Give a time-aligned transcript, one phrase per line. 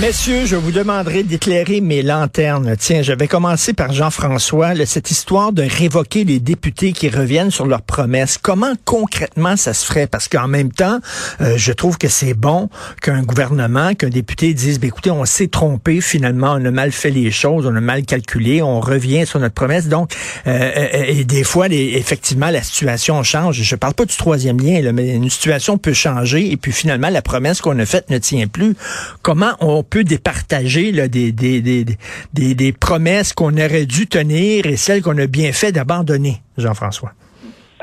[0.00, 2.76] Messieurs, je vous demanderai d'éclairer mes lanternes.
[2.78, 7.82] Tiens, j'avais commencé par Jean-François, cette histoire de révoquer les députés qui reviennent sur leurs
[7.82, 8.38] promesses.
[8.40, 10.06] Comment concrètement ça se ferait?
[10.06, 11.00] Parce qu'en même temps,
[11.40, 12.68] euh, je trouve que c'est bon
[13.02, 17.10] qu'un gouvernement, qu'un député dise, ben, écoutez, on s'est trompé, finalement, on a mal fait
[17.10, 19.88] les choses, on a mal calculé, on revient sur notre promesse.
[19.88, 20.12] Donc,
[20.46, 23.60] euh, euh des fois, effectivement, la situation change.
[23.62, 27.08] Je parle pas du troisième lien, là, mais une situation peut changer et puis finalement,
[27.08, 28.76] la promesse qu'on a faite ne tient plus.
[29.22, 35.26] Comment on on peut départager des, promesses qu'on aurait dû tenir et celles qu'on a
[35.26, 37.10] bien fait d'abandonner, Jean-François?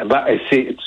[0.01, 0.25] Eh ben,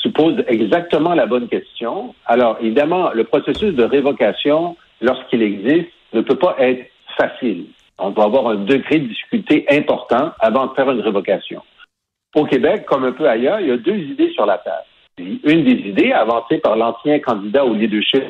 [0.02, 2.14] tu poses exactement la bonne question.
[2.26, 7.66] Alors, évidemment, le processus de révocation, lorsqu'il existe, ne peut pas être facile.
[7.98, 11.62] On doit avoir un degré de difficulté important avant de faire une révocation.
[12.34, 14.84] Au Québec, comme un peu ailleurs, il y a deux idées sur la table.
[15.18, 18.22] Une des idées avancées par l'ancien candidat au leadership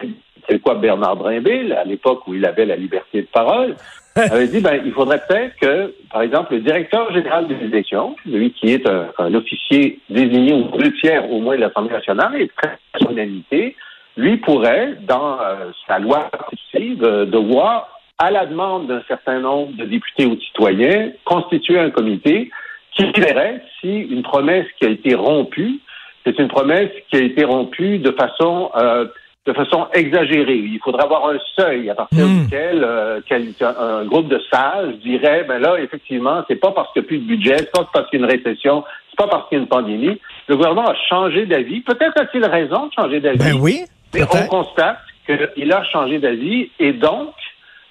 [0.48, 3.76] c'est quoi Bernard Drinville, à l'époque où il avait la liberté de parole,
[4.16, 8.52] avait dit ben, il faudrait peut-être que, par exemple, le directeur général des élections, lui
[8.52, 12.78] qui est un, officier désigné au deux tiers au moins de l'Assemblée nationale et très
[12.92, 13.76] personnalité,
[14.16, 19.76] lui pourrait, dans euh, sa loi constitutive, euh, devoir, à la demande d'un certain nombre
[19.76, 22.50] de députés ou de citoyens, constituer un comité
[22.96, 25.78] qui verrait si une promesse qui a été rompue,
[26.24, 29.06] c'est une promesse qui a été rompue de façon euh,
[29.46, 30.56] de façon exagérée.
[30.56, 32.44] Il faudrait avoir un seuil à partir hmm.
[32.44, 33.20] duquel euh,
[33.60, 37.18] un groupe de sages dirait ben là, effectivement, c'est pas parce qu'il n'y a plus
[37.18, 39.60] de budget, c'est pas parce qu'il y a une récession, c'est pas parce qu'il y
[39.60, 40.20] a une pandémie.
[40.48, 41.80] Le gouvernement a changé d'avis.
[41.80, 43.38] Peut-être a-t-il raison de changer d'avis.
[43.38, 43.84] Ben oui.
[44.14, 47.34] Mais on constate qu'il a changé d'avis et donc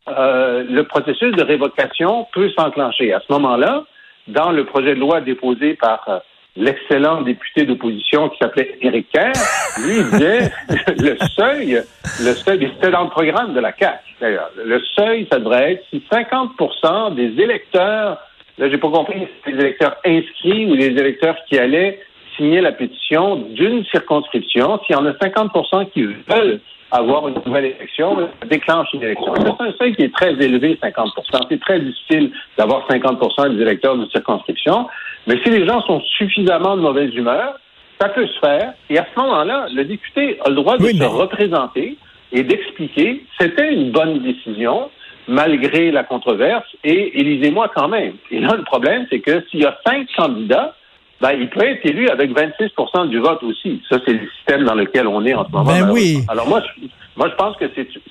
[0.10, 3.14] euh, le processus de révocation peut s'enclencher.
[3.14, 3.84] À ce moment-là,
[4.28, 6.20] dans le projet de loi déposé par euh,
[6.58, 9.32] l'excellent député d'opposition qui s'appelait Éric Kerr,
[9.80, 10.52] lui disait
[10.98, 11.82] le seuil,
[12.20, 14.50] le seuil, c'était dans le programme de la CAC d'ailleurs.
[14.64, 18.18] Le seuil, ça devrait être si 50 des électeurs,
[18.58, 22.00] là j'ai pas compris si c'est des électeurs inscrits ou des électeurs qui allaient
[22.36, 26.60] signer la pétition d'une circonscription, s'il y en a 50% qui veulent
[26.92, 29.34] avoir une nouvelle élection, ça déclenche une élection.
[29.36, 33.98] C'est un seuil qui est très élevé, 50% C'est très difficile d'avoir 50% des électeurs
[33.98, 34.88] de circonscription.
[35.28, 37.60] Mais si les gens sont suffisamment de mauvaise humeur,
[38.00, 38.74] ça peut se faire.
[38.90, 41.98] Et à ce moment-là, le député a le droit de se représenter
[42.32, 44.90] et d'expliquer c'était une bonne décision
[45.28, 48.14] malgré la controverse et élisez-moi quand même.
[48.32, 50.74] Et là, le problème, c'est que s'il y a cinq candidats,
[51.20, 53.82] ben, il peut être élu avec 26% du vote aussi.
[53.90, 55.66] Ça, c'est le système dans lequel on est en ce moment.
[55.66, 56.20] Ben oui.
[56.30, 57.66] Alors moi, je, moi, je pense que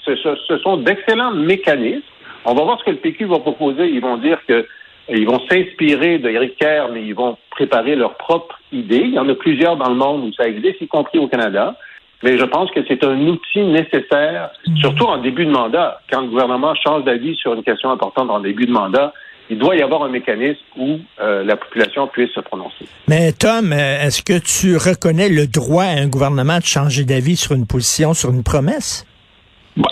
[0.04, 2.03] ce sont d'excellents mécanismes.
[2.44, 3.88] On va voir ce que le PQ va proposer.
[3.88, 4.66] Ils vont dire que
[5.08, 9.02] ils vont s'inspirer de Eric Kerr, mais ils vont préparer leur propre idée.
[9.04, 11.76] Il y en a plusieurs dans le monde où ça existe, y compris au Canada.
[12.22, 14.76] Mais je pense que c'est un outil nécessaire, hmm.
[14.78, 16.00] surtout en début de mandat.
[16.10, 19.12] Quand le gouvernement change d'avis sur une question importante en début de mandat,
[19.48, 22.86] il doit y avoir un mécanisme où euh, la population puisse se prononcer.
[23.06, 27.36] Mais Tom, euh, est-ce que tu reconnais le droit à un gouvernement de changer d'avis
[27.36, 29.06] sur une position, sur une promesse?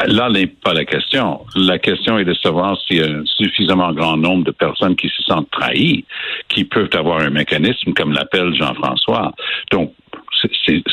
[0.07, 1.45] Là n'est pas la question.
[1.57, 5.09] La question est de savoir s'il y a un suffisamment grand nombre de personnes qui
[5.09, 6.05] se sentent trahies,
[6.49, 9.33] qui peuvent avoir un mécanisme, comme l'appelle Jean-François.
[9.71, 9.93] Donc,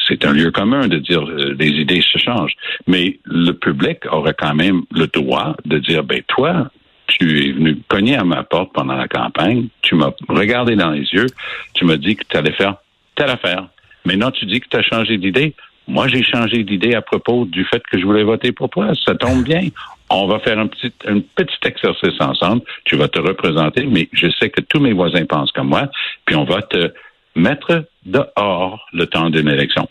[0.07, 2.55] c'est un lieu commun de dire euh, les idées se changent.
[2.87, 6.69] Mais le public aurait quand même le droit de dire, ben toi,
[7.07, 11.05] tu es venu cogner à ma porte pendant la campagne, tu m'as regardé dans les
[11.11, 11.27] yeux,
[11.73, 12.75] tu m'as dit que tu allais faire
[13.15, 13.67] telle affaire.
[14.05, 15.53] Maintenant, tu dis que tu as changé d'idée.
[15.87, 18.91] Moi, j'ai changé d'idée à propos du fait que je voulais voter pour toi.
[19.05, 19.61] Ça tombe bien.
[20.09, 22.61] On va faire un petit, un petit exercice ensemble.
[22.85, 25.89] Tu vas te représenter, mais je sais que tous mes voisins pensent comme moi,
[26.25, 26.93] puis on va te
[27.35, 29.87] mettre dehors le temps d'une élection.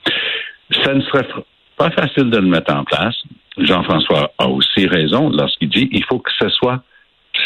[0.84, 1.26] Ça ne serait
[1.76, 3.16] pas facile de le mettre en place.
[3.58, 6.82] Jean-François a aussi raison lorsqu'il dit il faut que ce soit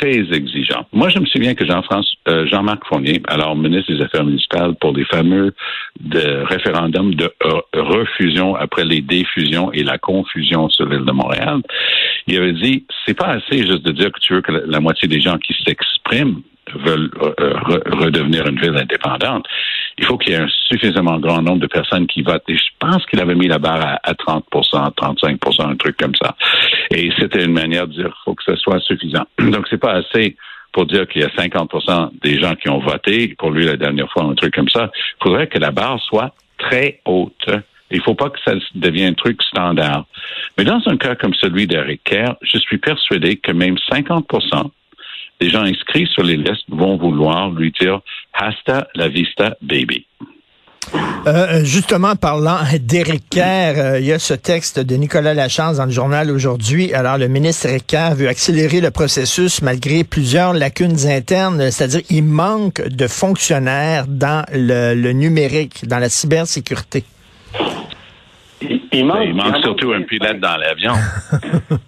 [0.00, 0.86] très exigeant.
[0.92, 4.92] Moi, je me souviens que Jean-François, euh, Jean-Marc Fournier, alors ministre des Affaires municipales pour
[4.92, 5.54] les fameux
[6.12, 11.60] référendums de euh, refusion après les défusions et la confusion sur l'île de Montréal,
[12.26, 15.08] il avait dit c'est pas assez juste de dire que tu veux que la moitié
[15.08, 16.42] des gens qui s'expriment
[16.74, 17.54] veulent euh,
[17.86, 19.46] redevenir une ville indépendante,
[19.98, 22.48] il faut qu'il y ait un suffisamment grand nombre de personnes qui votent.
[22.48, 24.44] Et je pense qu'il avait mis la barre à, 30
[24.96, 26.34] 35 un truc comme ça.
[26.90, 29.24] Et c'était une manière de dire faut que ce soit suffisant.
[29.38, 30.36] Donc, c'est pas assez
[30.72, 34.10] pour dire qu'il y a 50% des gens qui ont voté pour lui la dernière
[34.10, 34.90] fois, un truc comme ça.
[35.20, 37.48] Il faudrait que la barre soit très haute.
[37.90, 40.06] Il faut pas que ça devienne un truc standard.
[40.58, 44.26] Mais dans un cas comme celui d'Eric Kerr, je suis persuadé que même 50
[45.40, 48.00] les gens inscrits sur les listes vont vouloir lui dire
[48.32, 50.06] hasta la vista, baby.
[51.26, 55.86] Euh, justement, parlant d'Éric Kerr, euh, il y a ce texte de Nicolas Lachance dans
[55.86, 56.92] le journal aujourd'hui.
[56.92, 62.24] Alors, le ministre Éric Kerr veut accélérer le processus malgré plusieurs lacunes internes, c'est-à-dire il
[62.24, 67.04] manque de fonctionnaires dans le, numérique, dans la cybersécurité.
[68.92, 70.94] Il, manque, il manque surtout un pilote dans l'avion.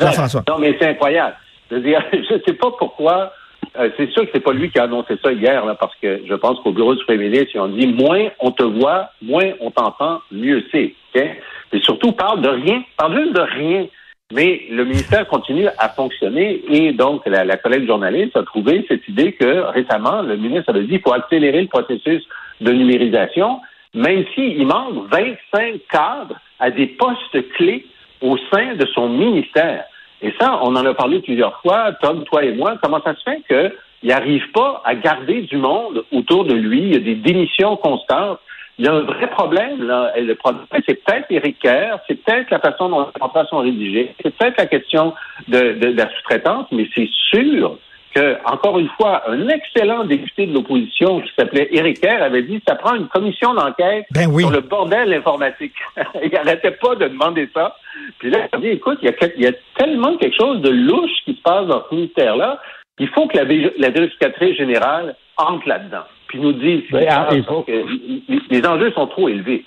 [0.00, 0.44] Jean-François.
[0.48, 1.34] Non, mais c'est incroyable.
[1.70, 3.32] Je veux dire, je sais pas pourquoi
[3.78, 6.22] euh, c'est sûr que c'est pas lui qui a annoncé ça hier, là, parce que
[6.26, 9.50] je pense qu'au bureau du Premier ministre, ils ont dit moins on te voit, moins
[9.60, 10.94] on t'entend, mieux c'est.
[11.14, 13.86] Et surtout, parle de rien, parle juste de rien.
[14.32, 19.06] Mais le ministère continue à fonctionner et donc la, la collègue journaliste a trouvé cette
[19.08, 22.22] idée que récemment, le ministre avait dit qu'il faut accélérer le processus
[22.60, 23.60] de numérisation,
[23.92, 27.86] même s'il manque 25 cadres à des postes clés
[28.20, 29.84] au sein de son ministère.
[30.22, 32.76] Et ça, on en a parlé plusieurs fois, Tom, toi et moi.
[32.82, 36.82] Comment ça se fait qu'il n'arrive pas à garder du monde autour de lui?
[36.82, 38.38] Il y a des démissions constantes.
[38.78, 40.12] Il y a un vrai problème, là.
[40.16, 44.14] Le problème, c'est peut-être Éric Kerr, c'est peut-être la façon dont les contrats sont rédigés,
[44.22, 45.12] c'est peut-être la question
[45.48, 47.76] de, de la sous-traitance, mais c'est sûr
[48.14, 52.60] que, encore une fois, un excellent député de l'opposition qui s'appelait Éric Kerr avait dit
[52.66, 55.74] ça prend une commission d'enquête ben sur le bordel informatique.
[56.22, 57.76] il n'arrêtait pas de demander ça.
[58.18, 61.34] Puis là, il a dit écoute, il y, a, tellement quelque chose de louche qui
[61.34, 62.60] se passe dans ce ministère-là,
[62.98, 63.44] il faut que la,
[63.78, 66.04] la vérificatrice générale entre là-dedans.
[66.26, 69.64] Puis nous dise ben, ah, que les enjeux sont trop élevés.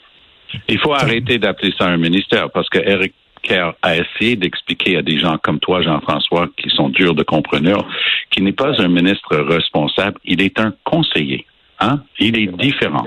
[0.68, 3.13] Il faut arrêter d'appeler ça un ministère parce que Eric
[3.44, 7.86] Kerr a essayé d'expliquer à des gens comme toi, Jean-François, qui sont durs de compreneur,
[8.31, 11.45] qu'il n'est pas un ministre responsable, il est un conseiller.
[11.80, 12.01] Hein?
[12.19, 13.06] Il est différent.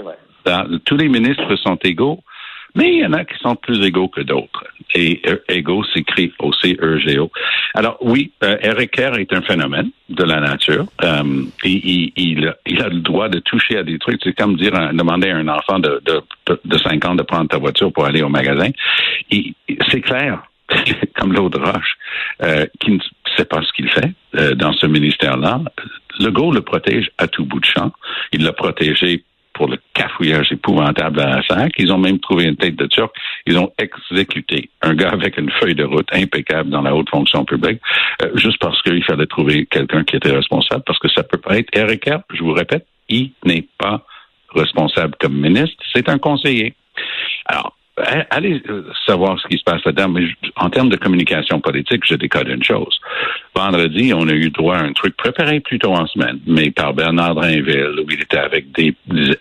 [0.85, 2.21] Tous les ministres sont égaux,
[2.76, 4.64] mais il y en a qui sont plus égaux que d'autres.
[4.94, 7.31] Et euh, égaux s'écrit O-C-E-G-O.
[7.75, 10.87] Alors oui, euh, Eric Kerr est un phénomène de la nature.
[11.02, 14.20] Euh, il, il, a le droit de toucher à des trucs.
[14.23, 16.23] C'est comme dire, demander à un enfant de, de,
[16.64, 18.70] de 5 ans de prendre ta voiture pour aller au magasin.
[19.90, 20.43] C'est clair,
[21.17, 21.96] comme l'eau de roche,
[22.43, 22.99] euh, qui ne
[23.37, 25.61] sait pas ce qu'il fait euh, dans ce ministère-là.
[26.19, 27.93] Le Legault le protège à tout bout de champ.
[28.32, 29.25] Il l'a protégé
[29.56, 31.73] pour le cafouillage épouvantable à la SAC.
[31.79, 33.11] Ils ont même trouvé une tête de turc.
[33.47, 37.44] Ils ont exécuté un gars avec une feuille de route impeccable dans la haute fonction
[37.44, 37.81] publique,
[38.23, 41.58] euh, juste parce qu'il fallait trouver quelqu'un qui était responsable, parce que ça peut pas
[41.58, 44.05] être Eric je vous répète, il n'est pas
[44.55, 46.75] responsable comme ministre, c'est un conseiller.
[47.47, 47.76] Alors,
[48.31, 50.09] allez euh, savoir ce qui se passe là-dedans.
[50.09, 50.27] Mais
[50.57, 52.99] en termes de communication politique, je décode une chose.
[53.55, 57.35] Vendredi, on a eu droit à un truc préparé plutôt en semaine, mais par Bernard
[57.35, 58.95] Drinville, où il était avec des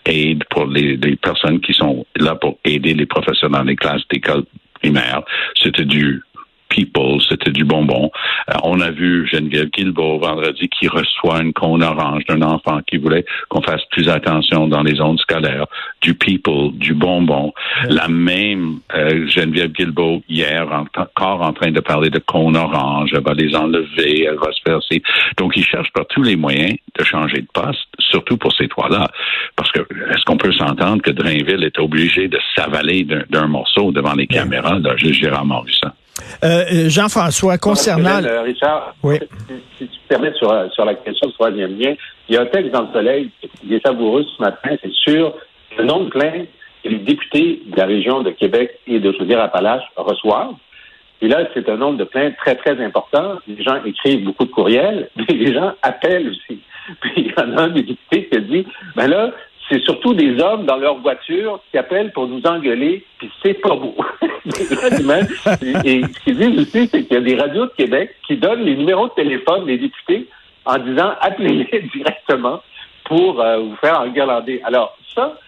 [0.06, 4.06] aides pour les, les personnes qui sont là pour aider les professeurs dans les classes
[4.10, 4.44] d'école
[4.80, 5.22] primaire.
[5.62, 6.22] C'était du
[6.68, 8.10] People, c'était du bonbon.
[8.50, 12.96] Euh, on a vu Geneviève Guilbeault vendredi qui reçoit une cône orange d'un enfant qui
[12.96, 15.66] voulait qu'on fasse plus attention dans les zones scolaires.
[16.00, 17.52] Du People, du bonbon.
[17.88, 20.66] La même euh, Geneviève Guilbeault hier
[20.96, 23.10] encore en train de parler de cône orange.
[23.14, 25.02] Elle va les enlever, elle va se faire ci.
[25.36, 29.08] Donc, il cherche par tous les moyens de changer de poste, surtout pour ces trois-là.
[29.54, 34.14] Parce que est-ce qu'on peut s'entendre que Drainville est obligé de s'avaler d'un morceau devant
[34.14, 34.78] les caméras?
[34.96, 35.94] J'ai rarement vu ça.
[36.44, 38.22] Euh, euh, Jean-François, concernant...
[38.22, 39.18] Euh, Richard, oui.
[39.78, 41.94] si, tu permets sur, sur la question du troisième lien,
[42.28, 45.34] il y a un texte dans le Soleil qui est savoureux ce matin, c'est sur
[45.78, 46.48] le nombre de plaintes
[46.82, 50.54] que les députés de la région de Québec et de Chaudière-Appalaches reçoivent.
[51.22, 53.36] Et là, c'est un nombre de plaintes très, très important.
[53.46, 56.60] Les gens écrivent beaucoup de courriels, mais les gens appellent aussi.
[57.00, 59.32] Puis il y en a un des députés qui a dit, ben là,
[59.68, 63.74] c'est surtout des hommes dans leur voiture qui appellent pour nous engueuler, puis c'est pas
[63.74, 63.94] beau.
[64.46, 64.50] et
[66.02, 68.76] ce qu'ils disent aussi, c'est qu'il y a des radios de Québec qui donnent les
[68.76, 70.28] numéros de téléphone des députés
[70.64, 72.62] en disant appelez-les directement
[73.04, 74.60] pour euh, vous faire enguirlander.
[74.64, 75.38] Alors, ça,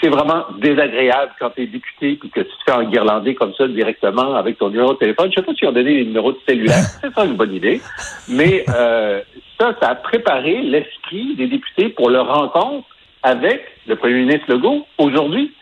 [0.00, 3.66] c'est vraiment désagréable quand tu es député puis que tu te fais enguirlander comme ça
[3.66, 5.30] directement avec ton numéro de téléphone.
[5.30, 6.84] Je sais pas si ont donné les numéros de cellulaire.
[7.00, 7.80] C'est ça une bonne idée.
[8.28, 9.22] Mais euh,
[9.58, 12.86] ça, ça a préparé l'esprit des députés pour leur rencontre
[13.26, 15.52] avec le premier ministre Legault aujourd'hui.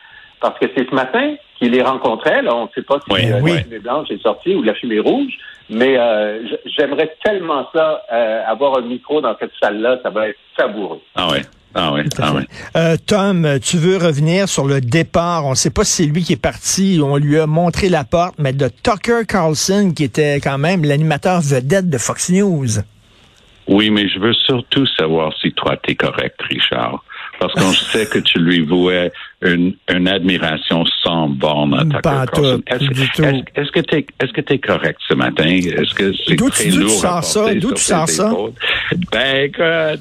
[0.40, 2.42] Parce que c'est ce matin qu'il les rencontrait.
[2.42, 5.00] Là, on ne sait pas si euh, la fumée blanche est sortie ou la fumée
[5.00, 5.32] rouge.
[5.70, 10.00] Mais euh, j'aimerais tellement ça, euh, avoir un micro dans cette salle-là.
[10.02, 11.00] Ça va être savoureux.
[11.14, 11.42] Ah ouais.
[11.76, 12.42] Ah oui, ah oui.
[12.76, 15.44] Euh, Tom, tu veux revenir sur le départ?
[15.44, 17.00] On ne sait pas si c'est lui qui est parti.
[17.02, 21.40] On lui a montré la porte, mais de Tucker Carlson, qui était quand même l'animateur
[21.40, 22.82] vedette de Fox News.
[23.66, 27.02] Oui, mais je veux surtout savoir si toi, tu es correct, Richard
[27.46, 29.12] parce qu'on sait que tu lui vouais
[29.44, 32.58] une, une admiration sans borne à Tucker Pas Carlson.
[32.58, 32.84] tout, Est-ce
[33.60, 35.44] est-ce que que t'es correct ce matin?
[35.46, 37.54] Est-ce que c'est D'où très tu- tu lourd à sors ça?
[37.54, 38.32] D'où tu sors ça?
[39.12, 39.58] Ben écoute,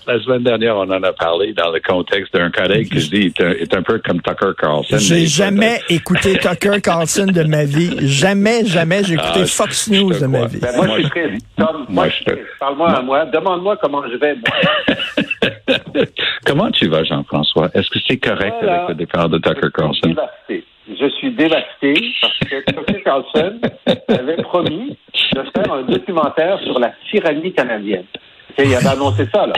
[0.08, 3.26] la semaine dernière, on en a parlé dans le contexte d'un collègue qui se dit
[3.28, 4.98] est un, est un peu comme Tucker Carlson.
[4.98, 7.96] J'ai mais- jamais écouté Tucker Carlson de ma vie.
[8.08, 10.60] Jamais, jamais j'ai écouté Ah, Fox News de ma vie.
[10.60, 11.38] Ben, moi, Moi, je suis.
[11.58, 12.34] Tom, moi, je.
[12.60, 13.26] Parle-moi à moi.
[13.26, 14.86] Demande-moi comment je vais, moi.
[16.46, 17.70] Comment tu vas, Jean-François?
[17.74, 18.76] Est-ce que c'est correct Voilà.
[18.84, 20.08] avec le départ de Tucker Je suis Carlson?
[20.10, 20.63] dévasté.
[21.00, 23.60] Je suis dévasté parce que Tucker Carlson
[24.10, 24.98] avait promis
[25.34, 28.06] de faire un documentaire sur la tyrannie canadienne.
[28.60, 29.54] Il avait annoncé ça, là.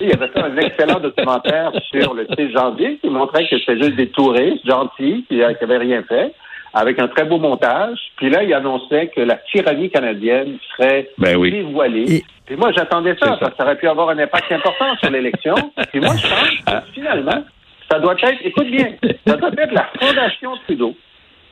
[0.00, 3.94] Il avait fait un excellent documentaire sur le 6 janvier qui montrait que c'était juste
[3.96, 6.34] des touristes gentils qui n'avaient rien fait,
[6.74, 7.98] avec un très beau montage.
[8.16, 11.50] Puis là, il annonçait que la tyrannie canadienne serait Ben oui.
[11.52, 12.16] dévoilée.
[12.16, 13.36] Et- Puis moi, j'attendais ça, ça.
[13.36, 15.54] parce que ça aurait pu avoir un impact important sur l'élection.
[15.92, 16.80] Puis moi, je pense Ah.
[16.80, 17.44] que finalement,
[17.90, 18.86] ça doit être, écoute bien,
[19.26, 20.94] ça doit être la Fondation Trudeau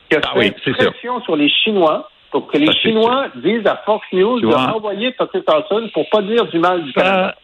[0.09, 0.91] qui a Ah fait oui, c'est sûr.
[0.91, 5.13] pression sur les Chinois pour que les Ça, Chinois disent à Fox News de renvoyer
[5.13, 7.35] Tucker Carlson pour pas dire du mal du Canada.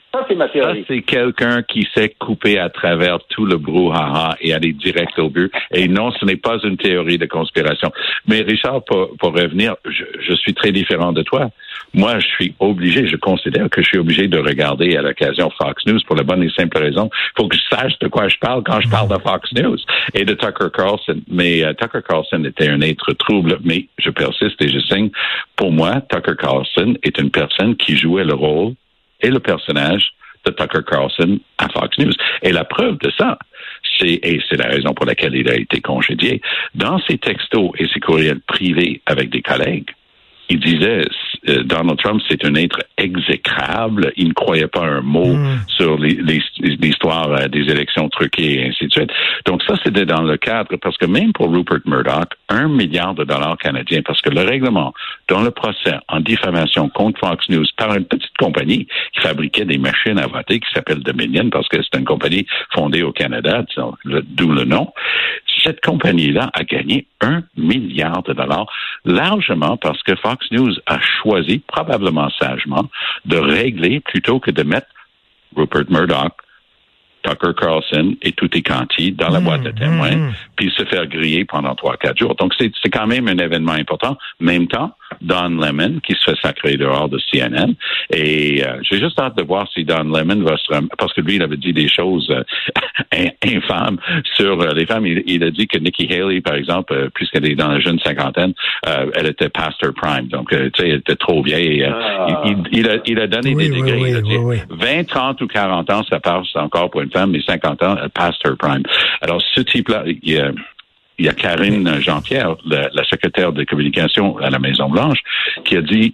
[0.63, 5.29] Ça, c'est quelqu'un qui sait couper à travers tout le brouhaha et aller direct au
[5.29, 5.51] but.
[5.72, 7.91] Et non, ce n'est pas une théorie de conspiration.
[8.27, 11.50] Mais Richard, pour, pour revenir, je, je suis très différent de toi.
[11.93, 15.86] Moi, je suis obligé, je considère que je suis obligé de regarder à l'occasion Fox
[15.86, 17.10] News pour la bonne et simple raison.
[17.13, 19.77] Il faut que je sache de quoi je parle quand je parle de Fox News
[20.13, 21.22] et de Tucker Carlson.
[21.29, 25.10] Mais euh, Tucker Carlson était un être trouble, mais je persiste et je signe.
[25.55, 28.74] Pour moi, Tucker Carlson est une personne qui jouait le rôle
[29.25, 30.13] et le personnage
[30.46, 32.13] de Tucker Carlson à Fox News.
[32.44, 33.39] Et la preuve de ça,
[33.98, 36.41] c'est, et c'est la raison pour laquelle il a été congédié,
[36.75, 39.89] dans ses textos et ses courriels privés avec des collègues,
[40.50, 41.01] il disait
[41.64, 44.12] Donald Trump, c'est un être exécrable.
[44.18, 45.60] Il ne croyait pas un mot Mm.
[45.68, 46.42] sur les- les-
[46.82, 49.10] l'histoire euh, des élections truquées et ainsi de suite.
[49.46, 53.24] Donc ça, c'était dans le cadre, parce que même pour Rupert Murdoch, un milliard de
[53.24, 54.94] dollars canadiens, parce que le règlement
[55.28, 59.78] dans le procès en diffamation contre Fox News par une petite compagnie qui fabriquait des
[59.78, 63.64] machines à voter qui s'appelle Dominion, parce que c'est une compagnie fondée au Canada,
[64.06, 64.92] d'où le nom.
[65.63, 68.67] Cette compagnie-là a gagné un milliard de dollars,
[69.03, 72.89] largement parce que Fox News a choisi, probablement sagement,
[73.25, 74.88] de régler plutôt que de mettre
[75.55, 76.33] Rupert Murdoch,
[77.25, 80.34] Tucker Carlson et Tutti Conti dans la Mm, boîte de témoins, mm, mm.
[80.55, 82.36] puis se faire griller pendant trois, quatre jours.
[82.36, 84.17] Donc, c'est c'est quand même un événement important.
[84.39, 84.91] Même temps,
[85.22, 87.74] Don Lemon, qui se fait sacrer dehors de CNN.
[88.12, 91.22] Et euh, j'ai juste hâte de voir si Don Lemon va se rem- Parce que
[91.22, 92.44] lui, il avait dit des choses euh,
[93.13, 93.98] in- infâmes
[94.36, 95.05] sur euh, les femmes.
[95.05, 98.00] Il, il a dit que Nikki Haley, par exemple, euh, puisqu'elle est dans la jeune
[98.00, 98.53] cinquantaine,
[98.88, 100.27] euh, elle était past her prime.
[100.27, 101.82] Donc, euh, tu sais, elle était trop vieille.
[101.82, 101.89] Et,
[102.46, 104.00] il, il- a, il a donné Oui, des oui, degrés.
[104.01, 104.77] oui, il a dit oui, oui.
[104.96, 108.55] 20, 30 ou 40 ans, ça passe encore pour une mais 50 ans, passe her
[108.57, 108.84] prime.
[109.22, 110.51] Alors, ce type-là, il y a,
[111.17, 115.19] il y a Karine Jean-Pierre, la, secrétaire de communication à la Maison-Blanche,
[115.63, 116.13] qui a dit,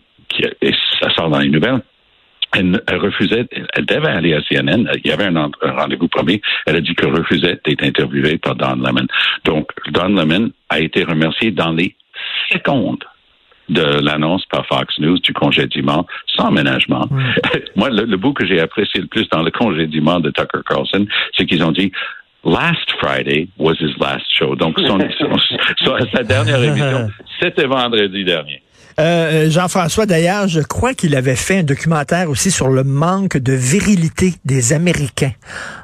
[0.62, 1.82] et ça sort dans les nouvelles,
[2.54, 4.90] elle, refusait, elle devait aller à CNN.
[5.04, 6.42] Il y avait un, un rendez-vous premier.
[6.66, 9.08] Elle a dit qu'elle refusait d'être interviewée par Don Lemon.
[9.46, 11.96] Donc, Don Lemon a été remercié dans les
[12.52, 13.04] secondes
[13.72, 17.08] de l'annonce par Fox News du congédiement sans ménagement.
[17.76, 21.06] Moi, le, le bout que j'ai apprécié le plus dans le congédiement de Tucker Carlson,
[21.36, 21.92] c'est qu'ils ont dit
[22.44, 24.56] Last Friday was his last show.
[24.56, 25.38] Donc, son, son-
[25.86, 27.08] son- sa dernière émission,
[27.40, 28.62] c'était vendredi dernier.
[29.00, 33.54] Euh, Jean-François, d'ailleurs, je crois qu'il avait fait un documentaire aussi sur le manque de
[33.54, 35.32] virilité des Américains,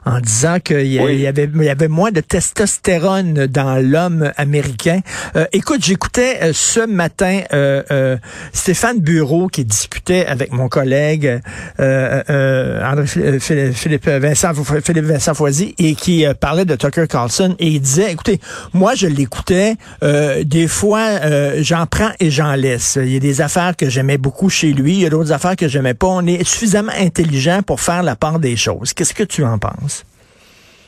[0.05, 1.25] en disant qu'il y, Oui.
[1.27, 5.01] avait, il y avait moins de testostérone dans l'homme américain.
[5.35, 8.17] Euh, écoute, j'écoutais euh, ce matin euh, euh,
[8.53, 11.41] Stéphane Bureau qui discutait avec mon collègue
[11.79, 14.51] euh, euh, André Phil- Phil- Philippe Vincent,
[14.83, 18.39] Philippe Vincent Foisy et qui euh, parlait de Tucker Carlson et il disait, écoutez,
[18.73, 22.97] moi je l'écoutais, euh, des fois euh, j'en prends et j'en laisse.
[23.06, 25.56] Il y a des affaires que j'aimais beaucoup chez lui, il y a d'autres affaires
[25.56, 26.08] que j'aimais pas.
[26.08, 28.94] On est suffisamment intelligent pour faire la part des choses.
[28.94, 30.04] Qu'est-ce que tu en penses?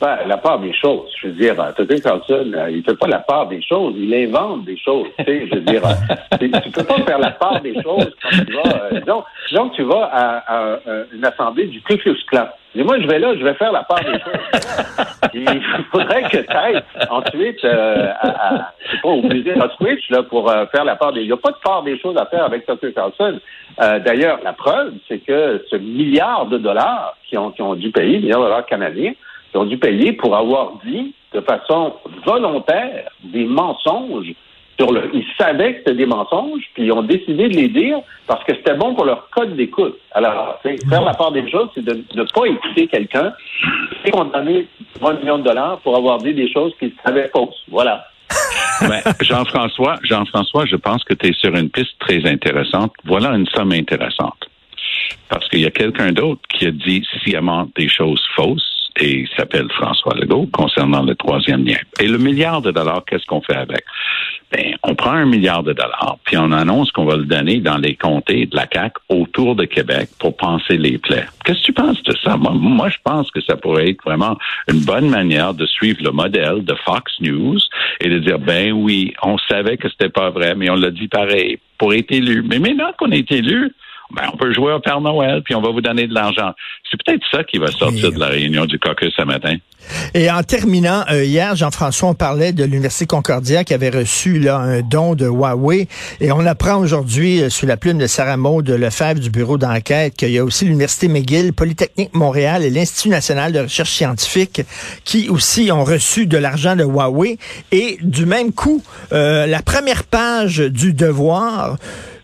[0.00, 1.10] Ben, la part des choses.
[1.20, 4.14] Je veux dire, euh, Tucker Carlson, euh, il fait pas la part des choses, il
[4.14, 5.08] invente des choses.
[5.18, 8.30] Tu sais, je veux dire, euh, tu peux pas faire la part des choses quand
[8.30, 10.78] tu vas, euh, tu vas à, à,
[11.12, 12.48] une assemblée du Ku Klux Klan.
[12.74, 15.10] Et moi, je vais là, je vais faire la part des choses.
[15.34, 20.50] Il faudrait que tu ailles ensuite euh, à, à, pas, au musée Auschwitz là, pour
[20.50, 21.22] euh, faire la part des...
[21.22, 23.40] Il n'y a pas de part des choses à faire avec Tucker Carlson.
[23.82, 27.90] Euh, D'ailleurs, la preuve, c'est que ce milliard de dollars qui ont, qui ont dû
[27.90, 29.12] payer, milliard de dollars canadiens,
[29.50, 34.34] qui ont dû payer pour avoir dit de façon volontaire des mensonges.
[35.12, 38.54] Ils savaient que c'était des mensonges, puis ils ont décidé de les dire parce que
[38.54, 39.98] c'était bon pour leur code d'écoute.
[40.12, 43.34] Alors, faire la part des choses, c'est de ne pas écouter quelqu'un
[44.06, 44.66] et condamner
[45.02, 47.62] 1 million de dollars pour avoir dit des choses qu'ils savaient fausses.
[47.68, 48.06] Voilà.
[48.88, 52.94] Ben, Jean-François, Jean-François, je pense que tu es sur une piste très intéressante.
[53.04, 54.48] Voilà une somme intéressante.
[55.28, 58.69] Parce qu'il y a quelqu'un d'autre qui a dit sciemment des choses fausses
[59.00, 61.78] et il s'appelle François Legault concernant le troisième lien.
[61.98, 63.82] Et le milliard de dollars, qu'est-ce qu'on fait avec?
[64.52, 67.78] Ben, on prend un milliard de dollars, puis on annonce qu'on va le donner dans
[67.78, 71.26] les comtés de la CAC autour de Québec pour penser les plaies.
[71.44, 72.36] Qu'est-ce que tu penses de ça?
[72.36, 74.36] Moi, moi, je pense que ça pourrait être vraiment
[74.68, 77.60] une bonne manière de suivre le modèle de Fox News
[78.00, 81.08] et de dire, ben oui, on savait que c'était pas vrai, mais on l'a dit
[81.08, 82.42] pareil pour être élu.
[82.46, 83.72] Mais maintenant qu'on est élu,
[84.12, 86.52] ben, on peut jouer au Père Noël, puis on va vous donner de l'argent.
[86.90, 89.56] C'est peut-être ça qui va sortir de la réunion du caucus ce matin.
[90.14, 94.58] Et en terminant, euh, hier, Jean-François, on parlait de l'Université Concordia qui avait reçu là,
[94.58, 95.88] un don de Huawei.
[96.20, 100.14] Et on apprend aujourd'hui, euh, sous la plume de Sarah Maud Lefebvre du bureau d'enquête,
[100.14, 104.62] qu'il y a aussi l'Université McGill, Polytechnique Montréal et l'Institut national de recherche scientifique
[105.04, 107.38] qui aussi ont reçu de l'argent de Huawei.
[107.72, 111.76] Et du même coup, euh, la première page du devoir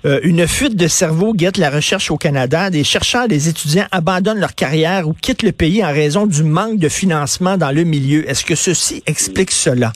[0.04, 2.70] euh, une fuite de cerveau guette la recherche au Canada.
[2.70, 6.78] Des chercheurs, des étudiants abandonnent leur carrière ou quittent le pays en raison du manque
[6.78, 8.28] de financement dans le milieu.
[8.28, 9.92] Est-ce que ceci explique cela?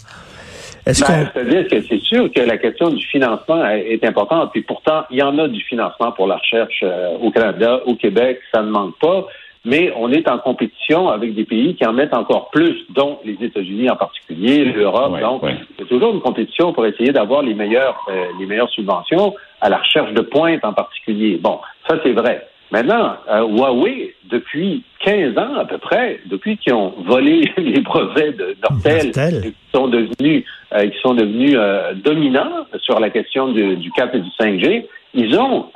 [0.86, 4.50] Est-ce ben, C'est-à-dire que c'est sûr que la question du financement est importante.
[4.52, 7.94] Puis pourtant, il y en a du financement pour la recherche euh, au Canada, au
[7.94, 9.26] Québec, ça ne manque pas
[9.64, 13.36] mais on est en compétition avec des pays qui en mettent encore plus, dont les
[13.44, 15.20] États-Unis en particulier, l'Europe.
[15.20, 15.42] donc,
[15.78, 19.78] c'est toujours une compétition pour essayer d'avoir les meilleures, euh, les meilleures subventions à la
[19.78, 21.38] recherche de pointe en particulier.
[21.42, 22.46] Bon, ça c'est vrai.
[22.72, 28.36] Maintenant, euh, Huawei, depuis 15 ans à peu près, depuis qu'ils ont volé les brevets
[28.36, 29.10] de Nortel,
[29.42, 31.56] qui sont devenus, euh, qui sont devenus
[32.04, 35.66] dominants sur la question du, du 4 et du 5G, ils ont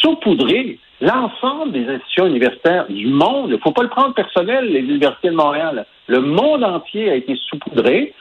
[0.00, 4.80] saupoudré l'ensemble des institutions universitaires du monde, il ne faut pas le prendre personnel, les
[4.80, 8.14] universités de Montréal, le monde entier a été saupoudré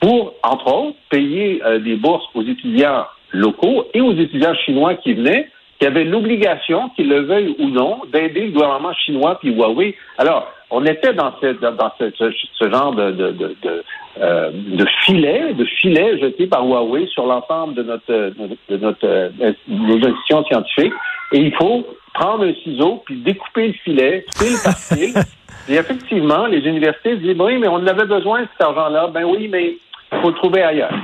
[0.00, 5.14] pour, entre autres, payer euh, des bourses aux étudiants locaux et aux étudiants chinois qui
[5.14, 9.94] venaient, qui avaient l'obligation, qu'ils le veuillent ou non, d'aider le gouvernement chinois puis Huawei.
[10.18, 13.84] Alors, on était dans, dans ce, genre de, de, de, de,
[14.20, 18.32] euh, de filet, de filet jeté par Huawei sur l'ensemble de notre,
[18.68, 20.94] de notre, euh, nos institutions scientifiques.
[21.32, 25.14] Et il faut prendre un ciseau puis découper le filet, fil par fil.
[25.68, 29.08] Et effectivement, les universités disent oui, mais on avait besoin de cet argent-là.
[29.08, 29.76] Ben oui, mais
[30.12, 30.94] il faut le trouver ailleurs.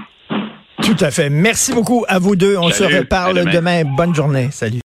[0.84, 1.30] Tout à fait.
[1.30, 2.56] Merci beaucoup à vous deux.
[2.56, 3.84] On se reparle demain.
[3.84, 4.48] Bonne journée.
[4.52, 4.72] Salut.